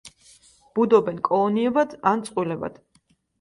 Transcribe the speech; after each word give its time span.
ბუდობენ 0.79 1.19
კოლონიებად 1.27 1.93
ან 2.13 2.25
წყვილებად. 2.31 2.81